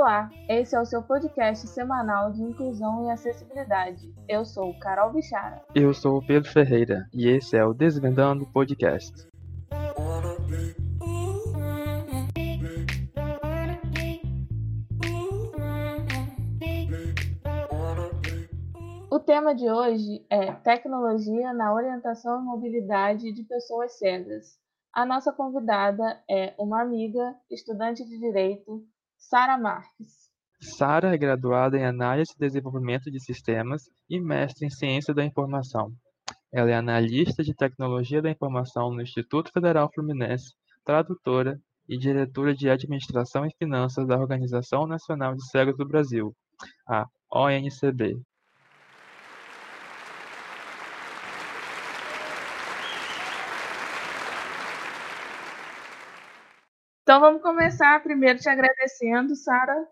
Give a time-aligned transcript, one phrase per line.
[0.00, 4.10] Olá, esse é o seu podcast semanal de inclusão e acessibilidade.
[4.26, 5.62] Eu sou Carol Bichara.
[5.74, 9.28] Eu sou o Pedro Ferreira e esse é o Desvendando Podcast.
[19.10, 24.58] O tema de hoje é Tecnologia na Orientação e Mobilidade de Pessoas Cegas.
[24.94, 28.82] A nossa convidada é uma amiga, estudante de Direito,
[29.20, 30.30] Sara Marques.
[30.60, 35.92] Sara é graduada em Análise e Desenvolvimento de Sistemas e mestre em Ciência da Informação.
[36.52, 40.52] Ela é analista de Tecnologia da Informação no Instituto Federal Fluminense,
[40.84, 46.34] tradutora e diretora de Administração e Finanças da Organização Nacional de Cegos do Brasil,
[46.88, 48.20] a ONCB.
[57.10, 59.84] Então vamos começar primeiro te agradecendo, Sara,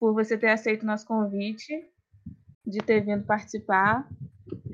[0.00, 1.88] por você ter aceito o nosso convite,
[2.66, 4.04] de ter vindo participar.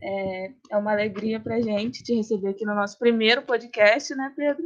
[0.03, 4.65] É, é uma alegria para gente te receber aqui no nosso primeiro podcast, né, Pedro?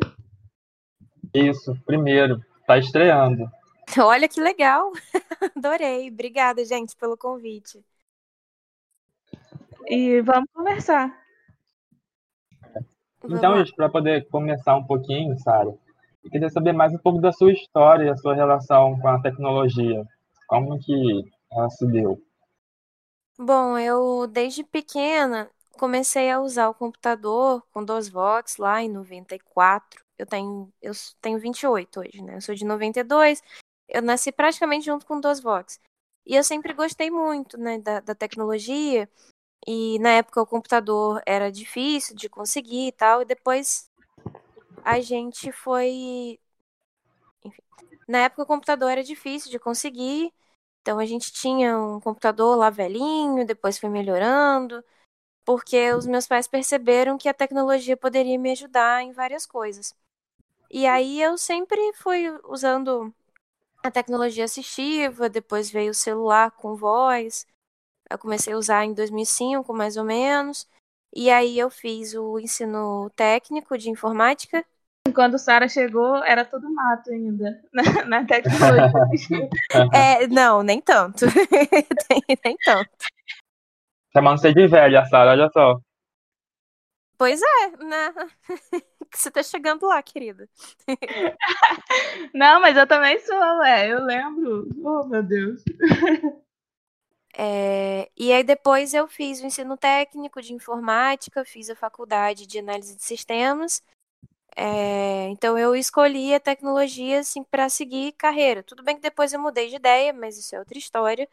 [1.35, 2.41] Isso, primeiro.
[2.69, 3.51] Tá estreando.
[3.99, 4.93] Olha que legal.
[5.57, 6.09] Adorei.
[6.09, 7.85] Obrigada, gente, pelo convite.
[9.89, 11.21] E vamos conversar.
[13.25, 15.77] Então, gente, para poder começar um pouquinho, Sara,
[16.25, 20.05] eu queria saber mais um pouco da sua história a sua relação com a tecnologia.
[20.47, 22.21] Como que ela se deu?
[23.39, 30.05] Bom, eu desde pequena comecei a usar o computador com dois vox lá em 94.
[30.19, 32.37] Eu tenho, eu tenho 28 hoje, né?
[32.37, 33.43] Eu sou de 92.
[33.89, 35.81] Eu nasci praticamente junto com dois vox.
[36.25, 39.09] E eu sempre gostei muito, né, da, da tecnologia.
[39.67, 43.23] E na época o computador era difícil de conseguir e tal.
[43.23, 43.91] E depois
[44.85, 46.39] a gente foi.
[47.45, 47.63] Enfim.
[48.09, 50.33] Na época o computador era difícil de conseguir,
[50.81, 54.85] então a gente tinha um computador lá velhinho, depois foi melhorando,
[55.45, 59.95] porque os meus pais perceberam que a tecnologia poderia me ajudar em várias coisas.
[60.71, 63.15] E aí eu sempre fui usando
[63.83, 67.47] a tecnologia assistiva, depois veio o celular com voz.
[68.11, 70.69] Eu comecei a usar em 2005, mais ou menos.
[71.15, 74.65] E aí eu fiz o ensino técnico de informática
[75.15, 79.49] quando Sara chegou, era tudo mato ainda na, na tecnologia.
[79.93, 81.27] é, não, nem tanto.
[82.45, 82.91] nem tanto.
[84.13, 85.79] Chamando você de velha, Sara, olha só.
[87.17, 88.13] Pois é, né?
[89.15, 90.49] Você tá chegando lá, querida.
[92.35, 94.69] Não, mas eu também sou, é, eu lembro.
[94.83, 95.63] Oh, meu Deus.
[97.35, 102.59] É, e aí depois eu fiz o ensino técnico de informática, fiz a faculdade de
[102.59, 103.83] análise de sistemas
[104.57, 108.63] é, então eu escolhi a tecnologia assim para seguir carreira.
[108.63, 111.29] Tudo bem que depois eu mudei de ideia, mas isso é outra história.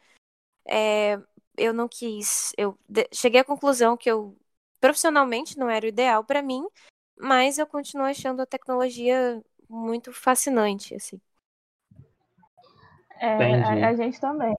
[0.66, 1.18] É,
[1.56, 2.78] eu não quis, eu
[3.12, 4.36] cheguei à conclusão que eu
[4.80, 6.66] profissionalmente não era o ideal para mim,
[7.18, 11.20] mas eu continuo achando a tecnologia muito fascinante, assim.
[13.20, 14.54] É, a, a, gente também.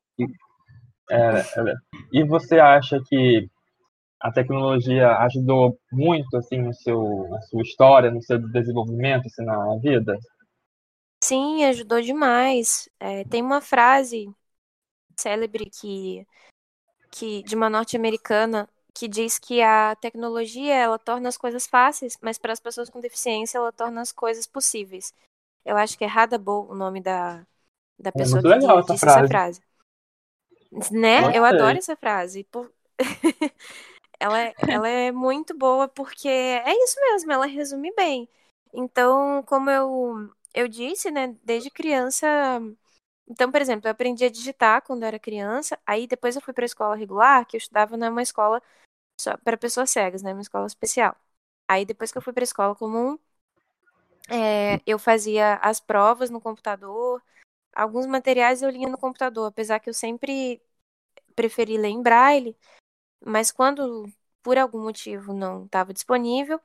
[1.09, 1.75] É, é,
[2.13, 3.50] e você acha que
[4.21, 9.77] a tecnologia ajudou muito assim no seu na sua história, no seu desenvolvimento assim, na
[9.81, 10.17] vida?
[11.23, 12.89] Sim, ajudou demais.
[12.99, 14.29] É, tem uma frase
[15.17, 16.25] célebre que,
[17.11, 22.38] que de uma norte-americana que diz que a tecnologia ela torna as coisas fáceis, mas
[22.38, 25.13] para as pessoas com deficiência ela torna as coisas possíveis.
[25.65, 27.45] Eu acho que é Hadabo o nome da,
[27.97, 29.19] da é pessoa é que disse essa frase.
[29.19, 29.61] essa frase.
[30.91, 31.38] Né?
[31.38, 32.43] Eu adoro essa frase.
[32.45, 32.71] Por...
[34.21, 38.29] Ela, é, ela é muito boa porque é isso mesmo, ela resume bem.
[38.71, 42.27] Então, como eu, eu disse, né, desde criança.
[43.27, 46.53] Então, por exemplo, eu aprendi a digitar quando eu era criança, aí depois eu fui
[46.53, 48.61] para a escola regular, que eu estudava numa escola
[49.19, 51.15] só para pessoas cegas, né, uma escola especial.
[51.67, 53.17] Aí depois que eu fui para a escola comum,
[54.29, 57.24] é, eu fazia as provas no computador,
[57.75, 60.62] alguns materiais eu lia no computador, apesar que eu sempre
[61.35, 62.56] preferi ler em braille,
[63.25, 64.12] mas quando
[64.44, 66.59] por algum motivo não estava disponível,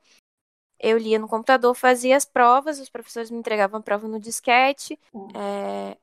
[0.79, 4.99] eu lia no computador, fazia as provas, os professores me entregavam a prova no disquete,
[5.13, 5.29] uhum.
[5.35, 5.97] é,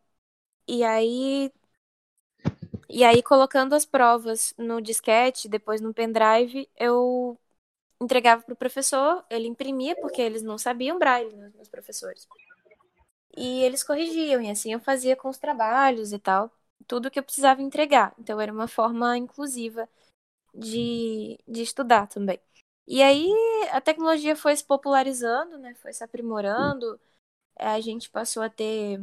[0.66, 1.52] e aí
[2.88, 7.38] e aí colocando as provas no disquete, depois no pendrive, eu
[8.00, 12.26] entregava para o professor, ele imprimia porque eles não sabiam braille, né, meus professores.
[13.36, 16.50] E eles corrigiam, e assim eu fazia com os trabalhos e tal,
[16.86, 18.14] tudo que eu precisava entregar.
[18.18, 19.88] Então era uma forma inclusiva
[20.54, 22.40] de, de estudar também.
[22.86, 23.30] E aí
[23.72, 25.74] a tecnologia foi se popularizando, né?
[25.76, 27.00] Foi se aprimorando.
[27.56, 29.00] A gente passou a ter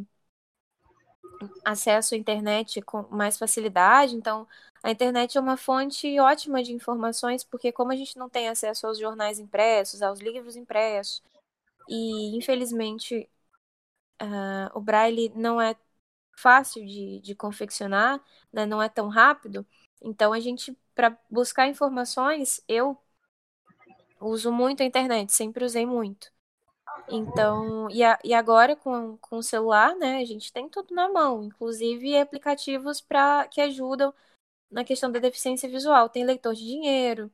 [1.63, 4.15] acesso à internet com mais facilidade.
[4.15, 4.47] Então,
[4.83, 8.87] a internet é uma fonte ótima de informações, porque como a gente não tem acesso
[8.87, 11.21] aos jornais impressos, aos livros impressos,
[11.89, 13.29] e infelizmente
[14.21, 15.75] uh, o braille não é
[16.37, 18.21] fácil de, de confeccionar,
[18.51, 18.65] né?
[18.65, 19.65] não é tão rápido.
[20.01, 22.97] Então, a gente, para buscar informações, eu
[24.19, 26.31] uso muito a internet, sempre usei muito.
[27.09, 31.09] Então, e, a, e agora com, com o celular, né, a gente tem tudo na
[31.09, 34.13] mão, inclusive aplicativos para que ajudam
[34.71, 36.09] na questão da deficiência visual.
[36.09, 37.31] Tem leitor de dinheiro,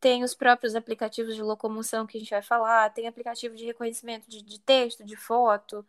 [0.00, 4.28] tem os próprios aplicativos de locomoção que a gente vai falar, tem aplicativo de reconhecimento
[4.30, 5.86] de, de texto, de foto,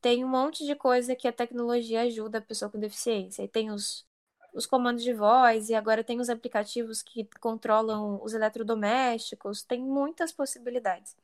[0.00, 3.42] tem um monte de coisa que a tecnologia ajuda a pessoa com deficiência.
[3.42, 4.06] E tem os,
[4.54, 10.32] os comandos de voz, e agora tem os aplicativos que controlam os eletrodomésticos, tem muitas
[10.32, 11.16] possibilidades.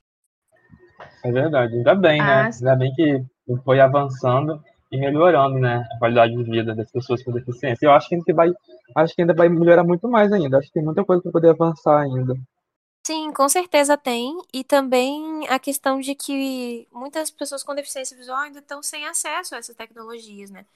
[1.25, 2.25] É verdade, ainda bem, né?
[2.25, 3.25] Ah, ainda bem que
[3.65, 4.63] foi avançando
[4.93, 7.87] e melhorando, né, a qualidade de vida das pessoas com deficiência.
[7.87, 8.51] Eu acho que ainda vai,
[8.97, 10.59] acho que ainda vai melhorar muito mais ainda.
[10.59, 12.35] Acho que tem muita coisa para poder avançar ainda.
[13.07, 14.37] Sim, com certeza tem.
[14.53, 19.55] E também a questão de que muitas pessoas com deficiência visual ainda estão sem acesso
[19.55, 20.67] a essas tecnologias, né?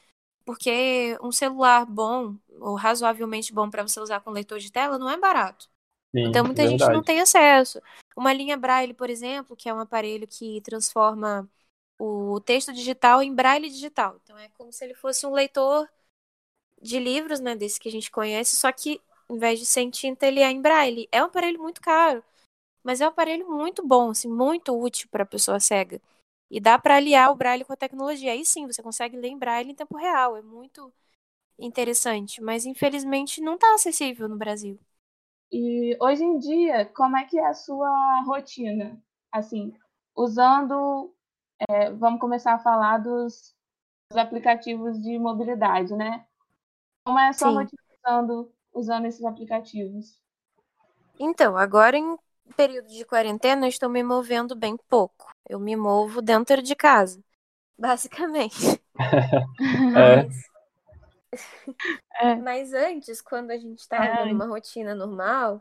[0.44, 5.08] Porque um celular bom, ou razoavelmente bom para você usar com leitor de tela, não
[5.08, 5.70] é barato.
[6.14, 6.85] Sim, então muita verdade.
[6.85, 7.81] gente não tem acesso.
[8.17, 11.49] Uma linha Braille, por exemplo, que é um aparelho que transforma
[11.99, 14.20] o texto digital em Braille digital.
[14.23, 15.88] Então é como se ele fosse um leitor
[16.81, 19.91] de livros, né, desse que a gente conhece, só que em vez de ser em
[19.91, 21.08] tinta, ele é em Braille.
[21.11, 22.23] É um aparelho muito caro,
[22.82, 26.00] mas é um aparelho muito bom, assim, muito útil para a pessoa cega.
[26.50, 28.32] E dá para aliar o Braille com a tecnologia.
[28.32, 30.37] Aí sim, você consegue ler em Braille em tempo real.
[30.37, 30.93] É muito
[31.58, 34.79] interessante, mas infelizmente não está acessível no Brasil.
[35.50, 39.00] E hoje em dia, como é que é a sua rotina?
[39.31, 39.73] Assim,
[40.17, 41.14] usando,
[41.69, 43.55] é, vamos começar a falar dos,
[44.11, 46.26] dos, aplicativos de mobilidade, né?
[47.05, 47.55] Como é a sua Sim.
[47.55, 50.20] rotina usando, usando esses aplicativos?
[51.19, 52.17] Então, agora em
[52.56, 55.32] período de quarentena, eu estou me movendo bem pouco.
[55.49, 57.23] Eu me movo dentro de casa,
[57.79, 58.81] basicamente.
[59.96, 60.23] é.
[60.23, 60.44] Mas...
[62.20, 62.37] É.
[62.37, 64.25] Mas antes, quando a gente estava é.
[64.26, 65.61] numa rotina normal,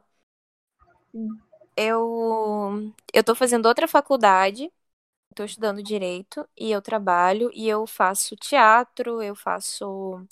[1.76, 4.72] eu eu tô fazendo outra faculdade,
[5.32, 10.24] estou estudando direito e eu trabalho e eu faço teatro, eu faço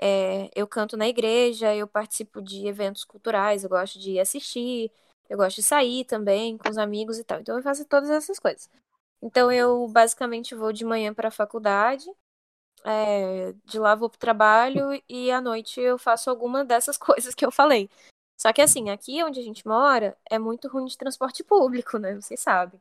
[0.00, 4.90] é, eu canto na igreja, eu participo de eventos culturais, eu gosto de assistir,
[5.30, 7.40] eu gosto de sair também com os amigos e tal.
[7.40, 8.68] Então eu faço todas essas coisas.
[9.22, 12.10] Então eu basicamente vou de manhã para a faculdade
[12.84, 17.44] é, de lá vou pro trabalho e à noite eu faço alguma dessas coisas que
[17.44, 17.88] eu falei.
[18.40, 22.14] Só que assim, aqui onde a gente mora é muito ruim de transporte público, né?
[22.14, 22.80] Vocês sabem.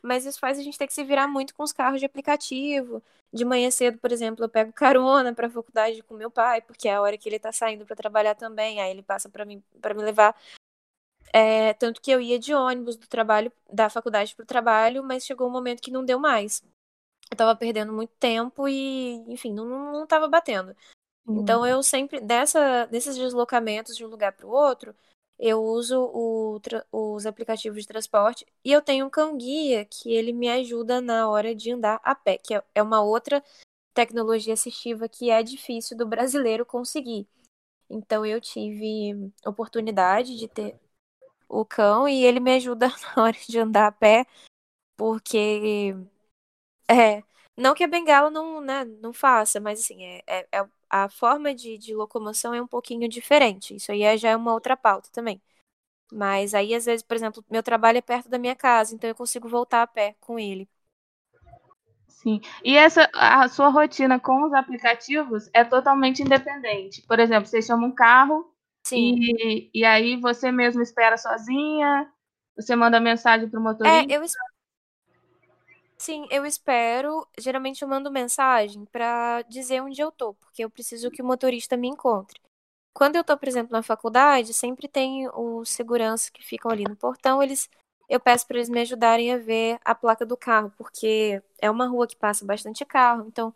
[0.00, 3.02] Mas isso faz a gente ter que se virar muito com os carros de aplicativo.
[3.32, 6.86] De manhã cedo, por exemplo, eu pego carona para a faculdade com meu pai, porque
[6.88, 9.60] é a hora que ele tá saindo para trabalhar também, aí ele passa para mim
[9.80, 10.36] para me levar.
[11.32, 15.24] É, tanto que eu ia de ônibus do trabalho da faculdade para o trabalho, mas
[15.24, 16.62] chegou um momento que não deu mais
[17.32, 20.76] eu tava perdendo muito tempo e, enfim, não, não tava batendo.
[21.26, 21.40] Uhum.
[21.40, 24.94] Então eu sempre, dessa, desses deslocamentos de um lugar para o outro,
[25.38, 26.60] eu uso o,
[26.92, 31.54] os aplicativos de transporte e eu tenho um cão-guia que ele me ajuda na hora
[31.54, 33.42] de andar a pé, que é, é uma outra
[33.94, 37.26] tecnologia assistiva que é difícil do brasileiro conseguir.
[37.88, 40.76] Então eu tive oportunidade de ter
[41.52, 44.26] o cão e ele me ajuda na hora de andar a pé,
[44.96, 45.94] porque
[46.88, 47.22] é,
[47.56, 51.54] não que a bengala não, né, não faça, mas assim, é, é, é a forma
[51.54, 53.74] de, de, locomoção é um pouquinho diferente.
[53.76, 55.40] Isso aí é, já é uma outra pauta também.
[56.12, 59.14] Mas aí, às vezes, por exemplo, meu trabalho é perto da minha casa, então eu
[59.14, 60.68] consigo voltar a pé com ele.
[62.08, 62.40] Sim.
[62.64, 67.02] E essa a sua rotina com os aplicativos é totalmente independente.
[67.02, 68.51] Por exemplo, você chama um carro
[68.84, 69.16] Sim.
[69.18, 72.10] E, e aí você mesmo espera sozinha,
[72.56, 74.12] você manda mensagem para o motorista.
[74.12, 74.22] É, eu,
[76.02, 77.26] Sim, eu espero.
[77.38, 81.76] Geralmente eu mando mensagem para dizer onde eu tô, porque eu preciso que o motorista
[81.76, 82.40] me encontre.
[82.92, 86.96] Quando eu tô, por exemplo, na faculdade, sempre tem os seguranças que ficam ali no
[86.96, 87.70] portão, eles
[88.08, 91.86] eu peço para eles me ajudarem a ver a placa do carro, porque é uma
[91.86, 93.54] rua que passa bastante carro, então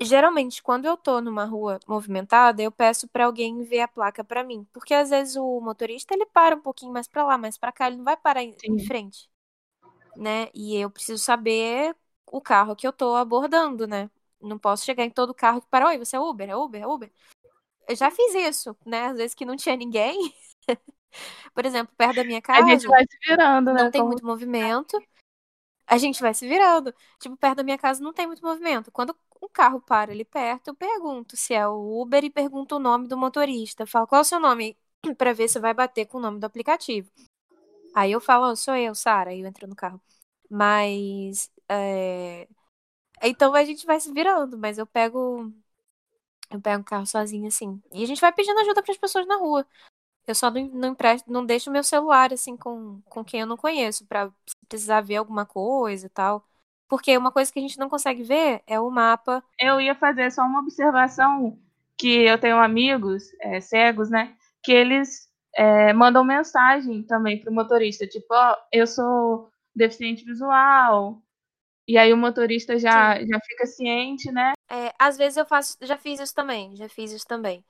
[0.00, 4.42] geralmente quando eu tô numa rua movimentada, eu peço para alguém ver a placa para
[4.44, 7.72] mim, porque às vezes o motorista ele para um pouquinho mais para lá, mais para
[7.72, 9.30] cá, ele não vai parar em, em frente
[10.16, 10.48] né?
[10.54, 11.94] E eu preciso saber
[12.26, 14.10] o carro que eu tô abordando, né?
[14.40, 16.86] Não posso chegar em todo carro que para, oi, você é Uber, é Uber, é
[16.86, 17.12] Uber.
[17.88, 19.06] Eu já fiz isso, né?
[19.06, 20.32] Às vezes que não tinha ninguém.
[21.54, 22.64] Por exemplo, perto da minha casa.
[22.64, 23.82] A gente vai se virando, né?
[23.82, 24.12] Não tem Como...
[24.12, 25.02] muito movimento.
[25.86, 26.94] A gente vai se virando.
[27.18, 28.92] Tipo, perto da minha casa não tem muito movimento.
[28.92, 32.78] Quando um carro para ali perto, eu pergunto se é o Uber e pergunto o
[32.78, 33.86] nome do motorista.
[33.86, 34.76] falo, qual é o seu nome?
[35.16, 37.10] para ver se vai bater com o nome do aplicativo.
[37.94, 40.00] Aí eu falo, oh, sou eu, Sara, aí eu entro no carro.
[40.48, 41.50] Mas.
[41.68, 42.48] É...
[43.22, 45.52] Então a gente vai se virando, mas eu pego.
[46.50, 47.80] Eu pego o carro sozinha, assim.
[47.92, 49.66] E a gente vai pedindo ajuda para as pessoas na rua.
[50.26, 53.56] Eu só não, não, empresto, não deixo meu celular, assim, com, com quem eu não
[53.56, 54.32] conheço, pra
[54.68, 56.46] precisar ver alguma coisa e tal.
[56.90, 59.44] Porque uma coisa que a gente não consegue ver é o mapa.
[59.56, 61.56] Eu ia fazer só uma observação
[61.96, 64.34] que eu tenho amigos é, cegos, né?
[64.60, 71.22] Que eles é, mandam mensagem também pro motorista, tipo, ó, eu sou deficiente visual.
[71.86, 74.52] E aí o motorista já, já fica ciente, né?
[74.68, 77.64] É, às vezes eu faço, já fiz isso também, já fiz isso também.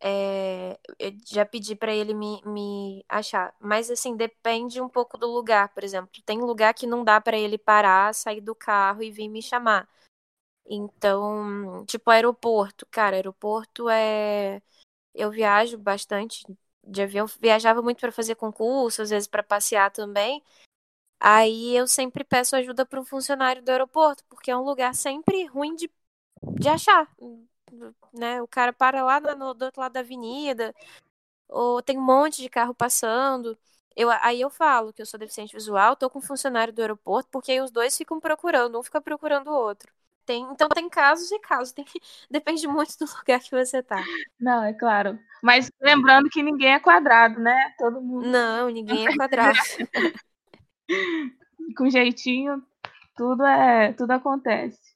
[0.00, 5.26] É, eu já pedi para ele me, me achar, mas assim depende um pouco do
[5.26, 6.10] lugar, por exemplo.
[6.24, 9.88] Tem lugar que não dá para ele parar, sair do carro e vir me chamar.
[10.70, 14.62] Então, tipo aeroporto, cara, aeroporto é
[15.14, 16.44] eu viajo bastante
[16.84, 20.42] de avião, viajava muito para fazer concurso, às vezes para passear também.
[21.20, 25.46] Aí eu sempre peço ajuda para um funcionário do aeroporto, porque é um lugar sempre
[25.46, 25.90] ruim de,
[26.60, 27.10] de achar
[28.12, 28.42] né?
[28.42, 30.74] O cara para lá no, do outro lado da avenida,
[31.48, 33.56] ou tem um monte de carro passando.
[33.96, 37.28] Eu, aí eu falo que eu sou deficiente visual, tô com um funcionário do aeroporto,
[37.32, 39.92] porque aí os dois ficam procurando, um fica procurando o outro.
[40.24, 41.84] Tem, então tem casos e casos, tem,
[42.30, 44.04] depende muito do lugar que você tá.
[44.38, 45.18] Não, é claro.
[45.42, 47.74] Mas lembrando que ninguém é quadrado, né?
[47.78, 48.26] Todo mundo.
[48.26, 49.58] Não, ninguém é quadrado.
[51.76, 52.62] com jeitinho,
[53.16, 54.87] tudo é, tudo acontece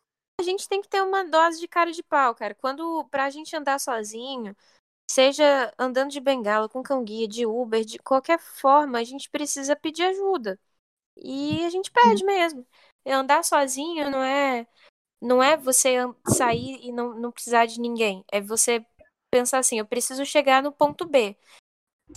[0.42, 2.54] a gente tem que ter uma dose de cara de pau, cara.
[2.54, 4.56] Quando pra gente andar sozinho,
[5.10, 9.76] seja andando de bengala, com cão guia, de Uber, de qualquer forma, a gente precisa
[9.76, 10.58] pedir ajuda.
[11.16, 12.66] E a gente pede mesmo.
[13.06, 14.66] Andar sozinho não é
[15.20, 15.96] não é você
[16.28, 18.24] sair e não, não precisar de ninguém.
[18.32, 18.84] É você
[19.30, 21.36] pensar assim, eu preciso chegar no ponto B.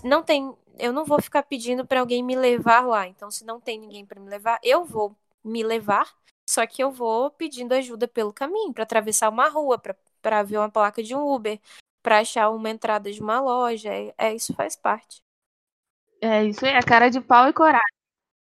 [0.03, 3.08] Não tem, eu não vou ficar pedindo para alguém me levar lá.
[3.08, 6.12] Então, se não tem ninguém para me levar, eu vou me levar
[6.55, 9.77] só que eu vou pedindo ajuda pelo caminho, para atravessar uma rua,
[10.21, 11.59] para ver uma placa de um Uber,
[12.01, 13.89] para achar uma entrada de uma loja.
[13.89, 15.21] É, é, isso faz parte.
[16.21, 17.81] É isso aí, a cara de pau e coragem.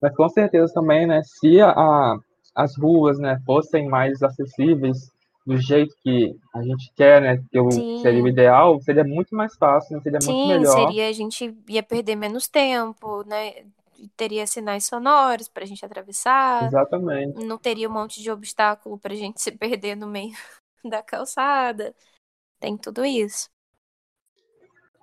[0.03, 1.23] Mas com certeza também, né?
[1.23, 2.19] Se a, a,
[2.55, 5.11] as ruas, né, fossem mais acessíveis
[5.47, 7.43] do jeito que a gente quer, né?
[7.51, 7.71] Que eu,
[8.03, 10.89] seria o ideal, seria muito mais fácil, né, seria Sim, muito melhor.
[10.89, 13.65] Seria, a gente ia perder menos tempo, né?
[14.17, 16.67] Teria sinais sonoros para a gente atravessar.
[16.67, 17.45] Exatamente.
[17.45, 20.35] Não teria um monte de obstáculo para a gente se perder no meio
[20.85, 21.95] da calçada.
[22.61, 23.49] Tem tudo isso.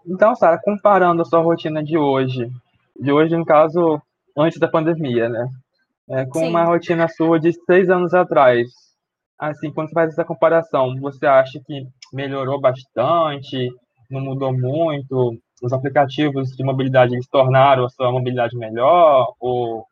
[0.06, 2.50] Então, Sara, comparando a sua rotina de hoje,
[3.00, 4.02] de hoje, no caso,
[4.38, 5.48] antes da pandemia, né?
[6.10, 6.50] É, com Sim.
[6.50, 8.70] uma rotina sua de seis anos atrás,
[9.38, 13.70] assim, quando você faz essa comparação, você acha que melhorou bastante?
[14.10, 15.38] Não mudou muito?
[15.62, 19.86] Os aplicativos de mobilidade eles tornaram a sua mobilidade melhor ou,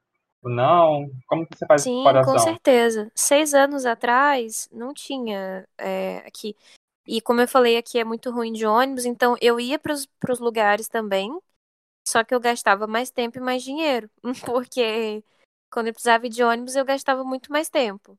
[0.44, 1.10] não?
[1.28, 2.34] Como que você faz Sim, comparação?
[2.34, 3.12] com certeza.
[3.14, 6.56] Seis anos atrás não tinha é, aqui.
[7.06, 10.40] E como eu falei, aqui é muito ruim de ônibus, então eu ia para os
[10.40, 11.32] lugares também,
[12.08, 14.10] só que eu gastava mais tempo e mais dinheiro,
[14.46, 15.24] porque
[15.72, 18.18] quando eu precisava ir de ônibus eu gastava muito mais tempo.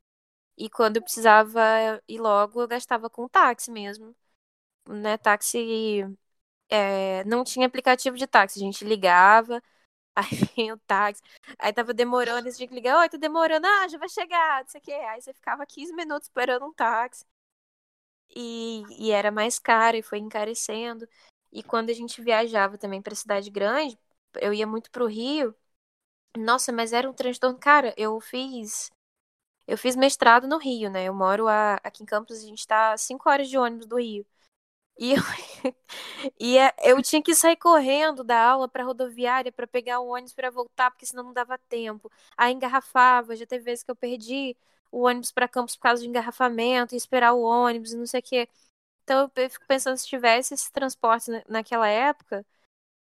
[0.57, 1.61] E quando eu precisava
[2.09, 4.15] ir logo, eu gastava com táxi mesmo.
[4.89, 5.17] Né?
[5.17, 6.05] Táxi
[6.71, 8.59] é, não tinha aplicativo de táxi.
[8.61, 9.63] A gente ligava,
[10.17, 11.23] aí vinha o táxi,
[11.59, 14.69] aí tava demorando, você tinha que ligar, oi, tá demorando, ah, já vai chegar, não
[14.69, 14.93] sei o que.
[14.93, 17.25] Aí você ficava 15 minutos esperando um táxi.
[18.35, 21.09] E, e era mais caro e foi encarecendo.
[21.53, 23.99] E quando a gente viajava também para cidade grande,
[24.41, 25.55] eu ia muito pro Rio.
[26.37, 27.59] Nossa, mas era um transtorno.
[27.59, 28.91] Cara, eu fiz.
[29.67, 31.05] Eu fiz mestrado no Rio, né?
[31.07, 34.27] Eu moro a, aqui em Campos, a gente tá 5 horas de ônibus do Rio.
[35.01, 35.19] E eu,
[36.39, 40.35] e é, eu tinha que sair correndo da aula para rodoviária para pegar o ônibus
[40.35, 42.11] para voltar, porque senão não dava tempo.
[42.37, 44.57] Aí engarrafava, já teve vezes que eu perdi
[44.93, 48.23] o ônibus para campus por causa de engarrafamento, e esperar o ônibus, não sei o
[48.23, 48.49] quê.
[49.05, 52.47] Então eu fico pensando se tivesse esse transporte naquela época,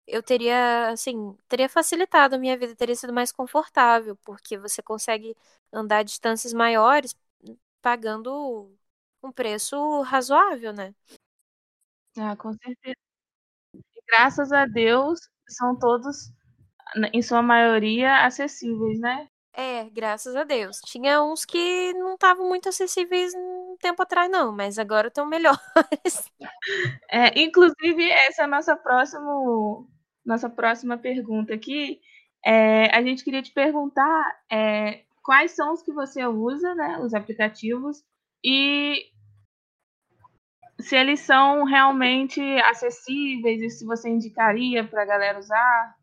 [0.07, 5.35] eu teria, assim, teria facilitado a minha vida, teria sido mais confortável, porque você consegue
[5.73, 7.15] andar distâncias maiores
[7.81, 8.71] pagando
[9.23, 10.93] um preço razoável, né?
[12.17, 12.95] Ah, com certeza.
[13.95, 15.19] E graças a Deus,
[15.49, 16.31] são todos,
[17.13, 19.29] em sua maioria, acessíveis, né?
[19.53, 20.79] É, graças a Deus.
[20.85, 26.31] Tinha uns que não estavam muito acessíveis um tempo atrás, não, mas agora estão melhores.
[27.11, 29.87] É, inclusive, essa é a nossa, próximo,
[30.25, 31.99] nossa próxima pergunta aqui.
[32.45, 36.99] É, a gente queria te perguntar é, quais são os que você usa, né?
[37.01, 38.03] Os aplicativos,
[38.43, 39.05] e
[40.79, 45.97] se eles são realmente acessíveis e se você indicaria para a galera usar.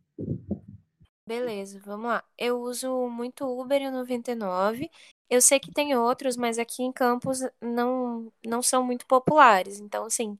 [1.26, 2.24] Beleza, vamos lá.
[2.36, 4.90] Eu uso muito Uber e o 99.
[5.30, 9.80] Eu sei que tem outros, mas aqui em Campos não, não são muito populares.
[9.80, 10.38] Então, assim,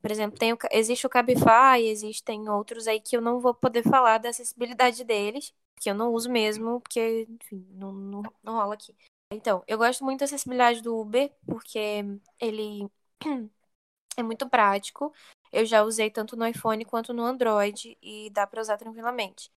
[0.00, 3.84] por exemplo, tem o, existe o Cabify, existem outros aí que eu não vou poder
[3.84, 8.74] falar da acessibilidade deles, que eu não uso mesmo, porque, enfim, não, não, não rola
[8.74, 8.96] aqui.
[9.32, 12.04] Então, eu gosto muito da acessibilidade do Uber, porque
[12.40, 12.90] ele
[14.16, 15.12] é muito prático.
[15.52, 19.50] Eu já usei tanto no iPhone quanto no Android e dá para usar tranquilamente.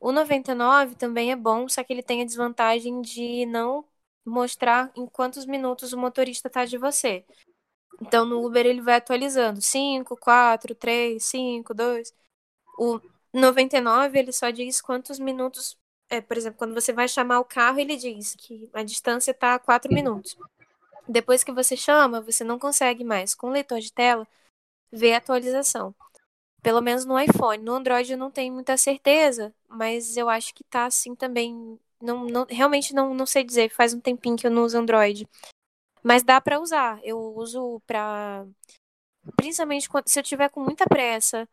[0.00, 3.84] O 99 também é bom, só que ele tem a desvantagem de não
[4.24, 7.24] mostrar em quantos minutos o motorista está de você.
[8.00, 12.14] Então no Uber ele vai atualizando 5, 4, 3, 5, 2.
[12.78, 13.00] O
[13.32, 15.78] 99 ele só diz quantos minutos.
[16.10, 19.54] É, por exemplo, quando você vai chamar o carro, ele diz que a distância está
[19.54, 20.36] a 4 minutos.
[21.08, 24.26] Depois que você chama, você não consegue mais, com o leitor de tela,
[24.90, 25.94] ver a atualização.
[26.62, 27.62] Pelo menos no iPhone.
[27.62, 31.78] No Android eu não tenho muita certeza, mas eu acho que tá assim também.
[32.00, 35.28] Não, não, realmente não, não sei dizer, faz um tempinho que eu não uso Android.
[36.02, 37.00] Mas dá para usar.
[37.04, 38.46] Eu uso para
[39.36, 41.48] principalmente quando, se eu tiver com muita pressa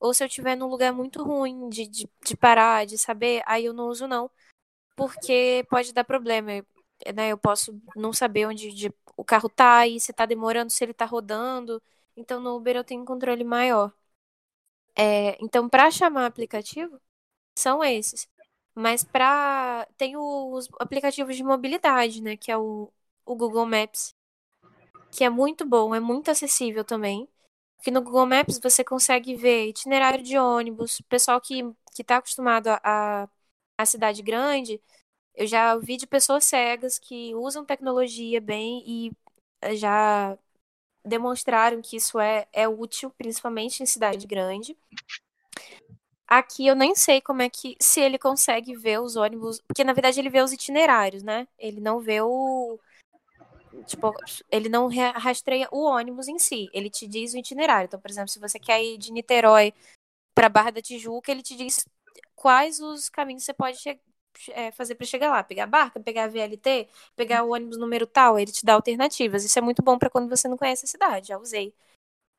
[0.00, 3.64] ou se eu tiver num lugar muito ruim de, de, de, parar, de saber, aí
[3.64, 4.30] eu não uso não,
[4.96, 6.64] porque pode dar problema,
[7.14, 7.30] né?
[7.32, 10.94] Eu posso não saber onde de, o carro tá e se tá demorando, se ele
[10.94, 11.82] tá rodando.
[12.16, 13.92] Então no Uber eu tenho um controle maior.
[14.96, 17.00] É, então para chamar aplicativo
[17.58, 18.28] são esses.
[18.74, 22.92] Mas para tem os aplicativos de mobilidade, né, que é o
[23.26, 24.14] o Google Maps,
[25.10, 27.28] que é muito bom, é muito acessível também.
[27.76, 31.62] Porque no Google Maps você consegue ver itinerário de ônibus, pessoal que,
[31.94, 33.28] que tá acostumado a,
[33.78, 34.80] a cidade grande,
[35.34, 39.12] eu já ouvi de pessoas cegas que usam tecnologia bem e
[39.62, 40.36] eh, já
[41.04, 44.76] demonstraram que isso é, é útil, principalmente em cidade grande.
[46.26, 47.76] Aqui eu nem sei como é que.
[47.80, 49.60] Se ele consegue ver os ônibus.
[49.66, 51.46] Porque na verdade ele vê os itinerários, né?
[51.58, 52.78] Ele não vê o,
[53.86, 54.14] tipo,
[54.50, 57.86] ele não rastreia o ônibus em si, ele te diz o itinerário.
[57.86, 59.72] Então, por exemplo, se você quer ir de Niterói
[60.34, 61.84] para Barra da Tijuca, ele te diz
[62.34, 63.78] quais os caminhos você pode
[64.50, 68.06] é, fazer para chegar lá, pegar a barca, pegar a VLT, pegar o ônibus número
[68.06, 69.44] tal, ele te dá alternativas.
[69.44, 71.28] Isso é muito bom para quando você não conhece a cidade.
[71.28, 71.74] Já usei.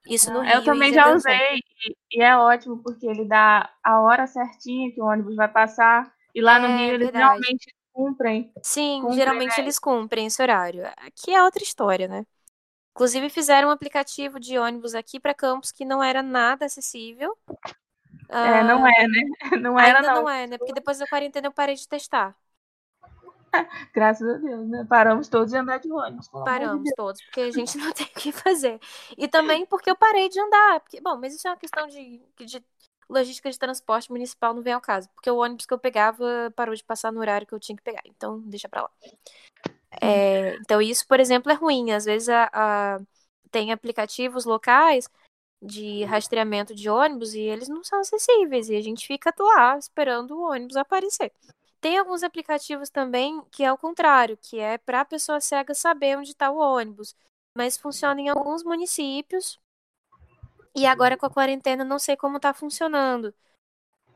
[0.06, 0.54] Isso no Rio.
[0.54, 5.02] Eu também já usei e, e, é ótimo porque ele dá a hora certinha que
[5.02, 8.52] o ônibus vai passar e lá é, no Rio eles realmente cumprem.
[8.62, 9.64] Sim, cumprem, geralmente né?
[9.64, 10.86] eles cumprem esse horário.
[10.98, 12.26] Aqui é outra história, né?
[12.96, 17.36] Inclusive fizeram um aplicativo de ônibus aqui para Campos que não era nada acessível.
[18.30, 19.22] É, não é, né?
[19.62, 20.22] Não era ainda não.
[20.24, 20.58] não é, né?
[20.58, 22.36] Porque depois da quarentena eu parei de testar.
[23.94, 24.86] Graças a Deus, né?
[24.90, 26.28] Paramos todos de andar de ônibus.
[26.30, 28.80] Paramos de todos, porque a gente não tem o que fazer.
[29.18, 30.80] E também porque eu parei de andar.
[30.80, 32.64] Porque, bom, mas isso é uma questão de, de
[33.10, 36.74] logística de transporte municipal não vem ao caso, porque o ônibus que eu pegava parou
[36.74, 38.90] de passar no horário que eu tinha que pegar, então deixa pra lá.
[40.02, 41.92] É, então isso, por exemplo, é ruim.
[41.92, 43.00] Às vezes a, a,
[43.52, 45.08] tem aplicativos locais
[45.64, 50.38] de rastreamento de ônibus e eles não são acessíveis e a gente fica lá esperando
[50.38, 51.32] o ônibus aparecer.
[51.80, 56.18] Tem alguns aplicativos também que é o contrário, que é para a pessoa cega saber
[56.18, 57.16] onde está o ônibus,
[57.58, 59.60] mas funciona em alguns municípios
[60.76, 63.34] e agora com a quarentena não sei como tá funcionando.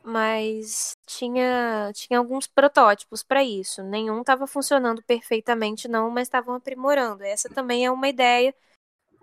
[0.04, 3.84] Mas tinha, tinha alguns protótipos para isso.
[3.84, 7.24] Nenhum estava funcionando perfeitamente, não, mas estavam aprimorando.
[7.24, 8.56] Essa também é uma ideia.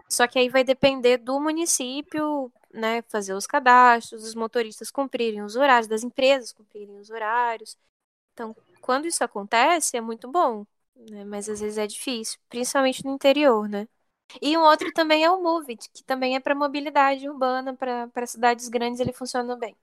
[0.08, 3.02] Só que aí vai depender do município, né?
[3.02, 7.76] Fazer os cadastros, os motoristas cumprirem os horários, das empresas cumprirem os horários.
[8.32, 10.66] Então, quando isso acontece, é muito bom.
[10.96, 11.24] Né?
[11.24, 13.88] Mas às vezes é difícil, principalmente no interior, né?
[14.40, 18.68] E um outro também é o Movit, que também é para mobilidade urbana, para cidades
[18.68, 19.76] grandes ele funciona bem.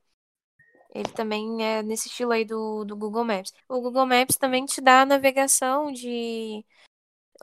[0.94, 3.54] Ele também é nesse estilo aí do, do Google Maps.
[3.68, 6.66] O Google Maps também te dá a navegação de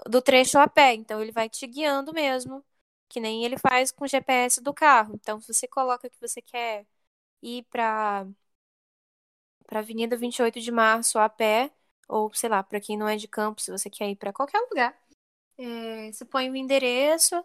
[0.06, 2.64] do trecho a pé, então ele vai te guiando mesmo,
[3.08, 5.14] que nem ele faz com o GPS do carro.
[5.14, 6.86] Então, se você coloca que você quer
[7.42, 8.26] ir para
[9.66, 11.70] para Avenida 28 de Março a pé,
[12.08, 14.60] ou sei lá, para quem não é de campo, se você quer ir para qualquer
[14.60, 14.98] lugar,
[15.58, 17.44] é, você põe o endereço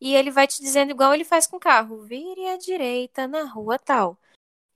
[0.00, 3.44] e ele vai te dizendo igual ele faz com o carro, vire à direita na
[3.44, 4.18] rua tal.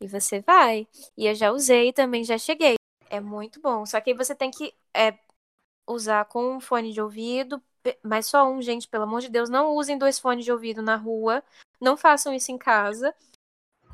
[0.01, 0.89] E você vai.
[1.17, 2.77] E eu já usei também, já cheguei.
[3.11, 3.87] É muito bom.
[3.87, 5.19] Só que aí você tem que é,
[5.91, 7.63] usar com um fone de ouvido,
[8.03, 10.97] mas só um, gente, pelo amor de Deus, não usem dois fones de ouvido na
[10.97, 11.43] rua.
[11.81, 13.15] Não façam isso em casa.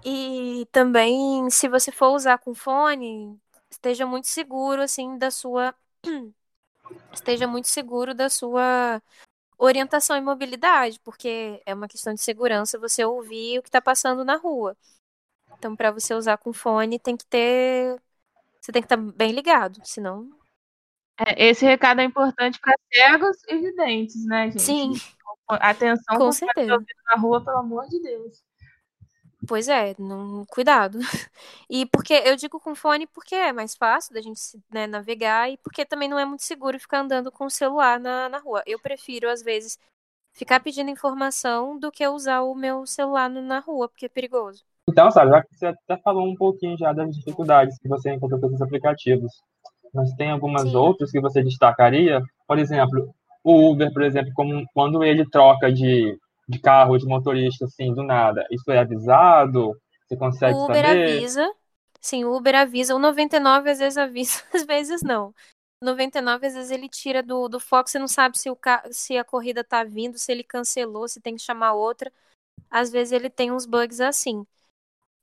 [0.05, 3.39] E também, se você for usar com fone,
[3.71, 5.75] esteja muito seguro, assim, da sua
[7.13, 9.03] esteja muito seguro da sua
[9.59, 14.25] orientação e mobilidade, porque é uma questão de segurança você ouvir o que está passando
[14.25, 14.77] na rua.
[15.59, 18.01] Então, para você usar com fone, tem que ter.
[18.61, 20.31] Você tem que estar tá bem ligado, senão.
[21.19, 24.63] É, esse recado é importante para cegos e videntes, né, gente?
[24.63, 24.93] Sim.
[25.49, 26.77] Atenção com certeza.
[27.07, 28.45] na rua, pelo amor de Deus.
[29.47, 30.99] Pois é, não, cuidado.
[31.69, 34.41] E porque eu digo com fone porque é mais fácil da gente
[34.73, 38.29] né, navegar e porque também não é muito seguro ficar andando com o celular na,
[38.29, 38.63] na rua.
[38.65, 39.77] Eu prefiro, às vezes,
[40.33, 44.65] ficar pedindo informação do que usar o meu celular na rua, porque é perigoso.
[44.89, 48.41] Então, sabe, já que você até falou um pouquinho já das dificuldades que você encontrou
[48.41, 49.33] com esses aplicativos,
[49.95, 50.77] mas tem algumas Sim.
[50.77, 52.23] outras que você destacaria?
[52.47, 56.19] Por exemplo, o Uber, por exemplo, como, quando ele troca de
[56.49, 59.77] de carro, de motorista, assim, do nada, isso é avisado?
[60.07, 61.17] Você consegue o Uber saber?
[61.17, 61.53] avisa.
[62.01, 62.95] Sim, o Uber avisa.
[62.95, 65.35] O 99 às vezes avisa, às vezes não.
[65.83, 68.57] O 99 às vezes ele tira do, do foco, você não sabe se, o,
[68.91, 72.13] se a corrida tá vindo, se ele cancelou, se tem que chamar outra.
[72.71, 74.47] Às vezes ele tem uns bugs assim.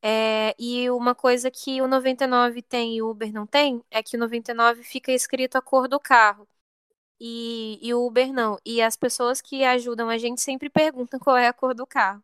[0.06, 4.18] É, e uma coisa que o 99 tem e o Uber não tem é que
[4.18, 6.46] o 99 fica escrito a cor do carro
[7.18, 8.58] e, e o Uber não.
[8.66, 12.22] E as pessoas que ajudam a gente sempre perguntam qual é a cor do carro,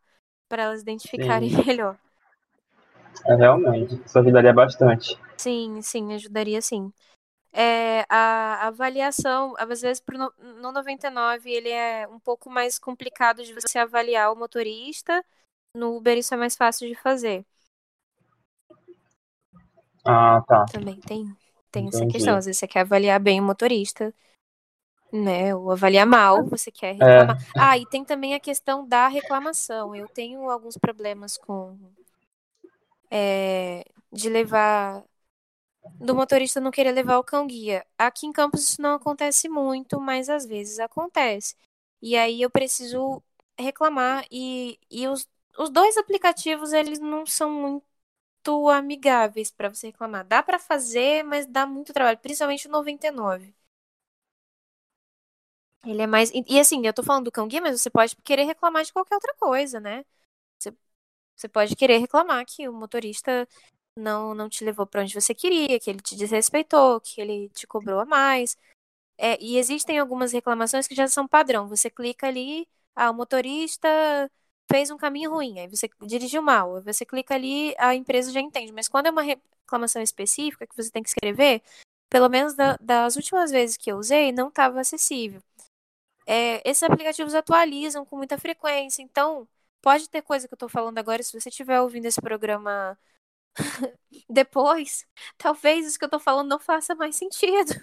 [0.50, 1.56] para elas identificarem sim.
[1.66, 1.98] melhor.
[3.26, 5.18] É, realmente, isso ajudaria bastante.
[5.38, 6.92] Sim, sim, ajudaria sim.
[7.54, 13.54] É, a, avaliação, às vezes pro, no 99 ele é um pouco mais complicado de
[13.54, 15.26] você avaliar o motorista,
[15.74, 17.46] no Uber isso é mais fácil de fazer.
[20.10, 20.66] Ah, tá.
[20.66, 21.36] Também tem,
[21.72, 24.14] tem essa questão, às vezes você quer avaliar bem o motorista,
[25.14, 25.56] né?
[25.56, 27.38] Ou avaliar mal, você quer reclamar.
[27.56, 27.60] É.
[27.60, 29.96] Ah, e tem também a questão da reclamação.
[29.96, 31.78] Eu tenho alguns problemas com
[33.12, 35.04] é, de levar
[36.00, 37.86] do motorista não querer levar o cão guia.
[37.98, 41.56] Aqui em Campos isso não acontece muito, mas às vezes acontece.
[42.02, 43.22] E aí eu preciso
[43.58, 47.86] reclamar e, e os, os dois aplicativos eles não são muito
[48.70, 50.26] amigáveis para você reclamar.
[50.26, 53.54] Dá para fazer, mas dá muito trabalho, principalmente o 99.
[55.86, 56.32] Ele é mais.
[56.34, 59.16] E, assim, eu tô falando do cão guia, mas você pode querer reclamar de qualquer
[59.16, 60.04] outra coisa, né?
[60.60, 60.74] Você,
[61.36, 63.48] você pode querer reclamar que o motorista
[63.96, 67.68] não, não te levou para onde você queria, que ele te desrespeitou, que ele te
[67.68, 68.58] cobrou a mais.
[69.18, 71.68] É, e existem algumas reclamações que já são padrão.
[71.70, 73.90] Você clica ali, ah, o motorista
[74.72, 78.40] fez um caminho ruim, aí você dirigiu mal, aí você clica ali, a empresa já
[78.40, 78.72] entende.
[78.72, 81.62] Mas quando é uma reclamação específica que você tem que escrever,
[82.10, 85.42] pelo menos da, das últimas vezes que eu usei, não estava acessível
[86.30, 89.02] é, esses aplicativos atualizam com muita frequência.
[89.02, 89.48] Então,
[89.82, 92.96] pode ter coisa que eu estou falando agora, se você estiver ouvindo esse programa
[94.30, 95.08] depois,
[95.40, 97.74] talvez isso que eu estou falando não faça mais sentido.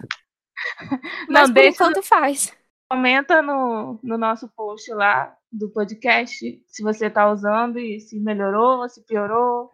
[1.29, 2.57] Mas não, por enquanto faz.
[2.91, 8.89] Comenta no, no nosso post lá do podcast se você está usando e se melhorou,
[8.89, 9.73] se piorou.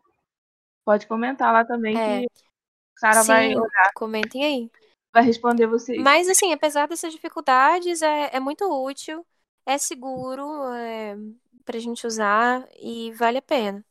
[0.85, 2.21] Pode comentar lá também é.
[2.21, 3.93] que a Sara vai olhar.
[3.95, 4.71] Comentem aí
[5.13, 6.03] vai responder vocês.
[6.03, 9.25] Mas, assim, apesar dessas dificuldades, é, é muito útil,
[9.67, 11.17] é seguro é,
[11.65, 13.85] pra gente usar e vale a pena.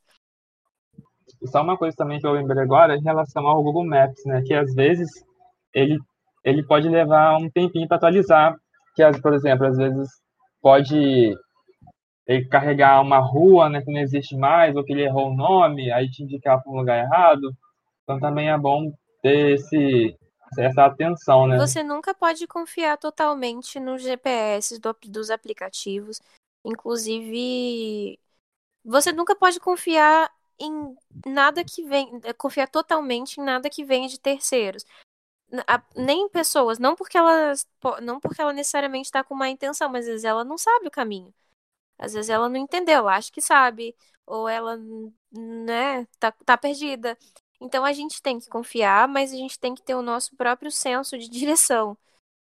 [1.45, 4.41] Só uma coisa também que eu lembrei agora em relação ao Google Maps, né?
[4.45, 5.09] Que às vezes
[5.73, 5.97] ele,
[6.43, 8.55] ele pode levar um tempinho para atualizar.
[8.95, 10.09] Que, por exemplo, às vezes
[10.61, 11.35] pode
[12.49, 16.09] carregar uma rua né, que não existe mais, ou que ele errou o nome, aí
[16.09, 17.51] te indicar para um lugar errado.
[18.03, 20.15] Então também é bom ter esse,
[20.57, 21.57] essa atenção, né?
[21.57, 26.21] Você nunca pode confiar totalmente nos GPS do, dos aplicativos.
[26.63, 28.19] Inclusive,
[28.83, 34.19] você nunca pode confiar em nada que vem, confiar totalmente em nada que venha de
[34.19, 34.85] terceiros.
[35.95, 37.67] Nem pessoas, não porque elas,
[38.01, 40.91] não porque ela necessariamente está com má intenção, mas às vezes ela não sabe o
[40.91, 41.33] caminho.
[41.97, 44.77] Às vezes ela não entendeu, ela acha que sabe, ou ela,
[45.31, 47.17] né, tá, tá perdida.
[47.61, 50.71] Então a gente tem que confiar, mas a gente tem que ter o nosso próprio
[50.71, 51.97] senso de direção.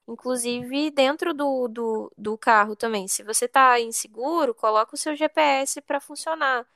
[0.09, 3.09] Inclusive dentro do, do, do carro também.
[3.09, 6.67] Se você está inseguro, coloca o seu GPS para funcionar.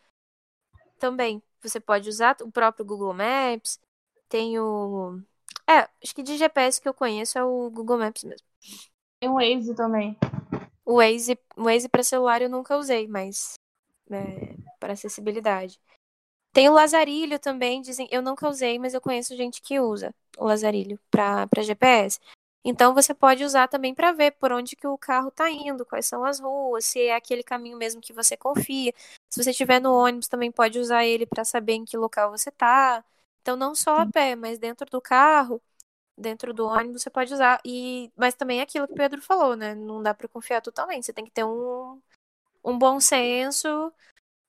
[0.99, 1.43] Também.
[1.63, 3.81] Você pode usar o próprio Google Maps.
[4.29, 5.21] Tem o.
[5.69, 8.47] É, acho que de GPS que eu conheço é o Google Maps mesmo.
[9.21, 10.17] Tem o Waze também.
[10.85, 13.55] O Waze, o Waze para celular eu nunca usei, mas
[14.11, 15.81] é, para acessibilidade.
[16.53, 20.45] Tem o Lazarilho também, dizem, eu nunca usei, mas eu conheço gente que usa o
[20.45, 22.21] Lazarilho para GPS.
[22.65, 26.07] Então você pode usar também para ver por onde que o carro está indo, quais
[26.07, 28.93] são as ruas, se é aquele caminho mesmo que você confia.
[29.31, 32.49] Se você estiver no ônibus, também pode usar ele para saber em que local você
[32.51, 33.05] está.
[33.45, 35.61] Então não só a pé, mas dentro do carro,
[36.17, 37.61] dentro do ônibus você pode usar.
[37.63, 39.75] E, mas também é aquilo que o Pedro falou, né?
[39.75, 41.05] Não dá para confiar totalmente.
[41.05, 42.01] Você tem que ter um,
[42.65, 43.93] um bom senso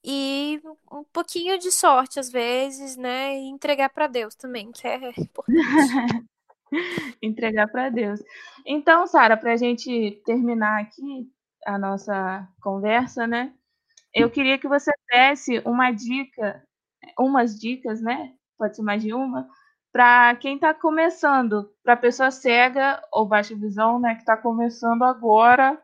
[0.01, 3.37] e um pouquinho de sorte às vezes, né?
[3.37, 6.25] E entregar para Deus também, que é importante.
[7.21, 8.21] entregar para Deus.
[8.65, 11.29] Então, Sara, para a gente terminar aqui
[11.65, 13.53] a nossa conversa, né?
[14.13, 16.65] Eu queria que você desse uma dica,
[17.19, 18.33] umas dicas, né?
[18.57, 19.47] Pode ser mais de uma,
[19.91, 24.15] para quem está começando, para pessoa cega ou baixa visão, né?
[24.15, 25.81] Que está começando agora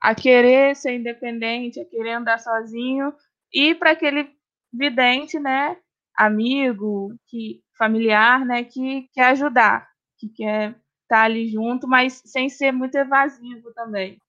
[0.00, 3.12] a querer ser independente, a querer andar sozinho,
[3.52, 4.30] e para aquele
[4.72, 5.76] vidente, né?
[6.16, 8.64] Amigo, que familiar, né?
[8.64, 14.20] Que quer ajudar que quer estar tá ali junto, mas sem ser muito evasivo também.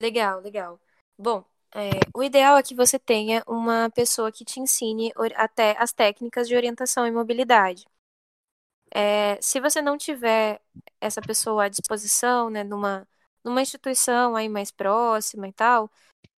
[0.00, 0.80] Legal, legal.
[1.18, 5.92] Bom, é, o ideal é que você tenha uma pessoa que te ensine até as
[5.92, 7.86] técnicas de orientação e mobilidade.
[8.94, 10.60] É, se você não tiver
[11.00, 13.06] essa pessoa à disposição, né, numa,
[13.44, 15.90] numa instituição aí mais próxima e tal,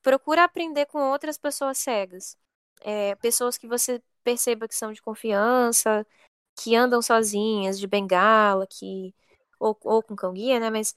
[0.03, 2.37] procura aprender com outras pessoas cegas.
[2.83, 6.07] É, pessoas que você perceba que são de confiança,
[6.57, 9.15] que andam sozinhas, de bengala, que
[9.59, 10.71] ou, ou com cão-guia, né?
[10.71, 10.97] Mas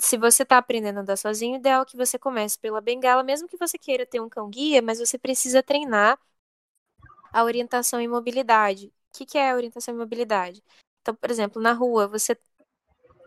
[0.00, 3.22] se você está aprendendo a andar sozinho, o ideal é que você comece pela bengala,
[3.22, 6.18] mesmo que você queira ter um cão-guia, mas você precisa treinar
[7.32, 8.86] a orientação e mobilidade.
[8.88, 10.62] O que, que é orientação e mobilidade?
[11.02, 12.36] Então, por exemplo, na rua, você